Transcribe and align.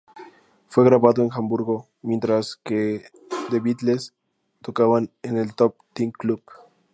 Fue 0.67 0.83
grabado 0.83 1.21
en 1.21 1.29
Hamburgo, 1.31 1.87
mientras 2.01 2.55
que 2.55 3.05
The 3.51 3.59
Beatles 3.59 4.15
tocaban 4.63 5.11
en 5.21 5.37
el 5.37 5.53
Top 5.53 5.75
Ten 5.93 6.09
Club. 6.09 6.41